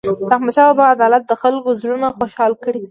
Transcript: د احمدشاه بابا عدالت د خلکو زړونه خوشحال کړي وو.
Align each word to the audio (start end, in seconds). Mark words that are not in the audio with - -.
د 0.03 0.07
احمدشاه 0.35 0.67
بابا 0.77 0.85
عدالت 0.95 1.23
د 1.27 1.33
خلکو 1.41 1.69
زړونه 1.81 2.07
خوشحال 2.17 2.51
کړي 2.63 2.77
وو. 2.79 2.79